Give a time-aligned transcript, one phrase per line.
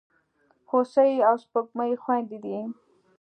[0.69, 2.57] هوسۍ او سپوږمۍ خوېندي دي.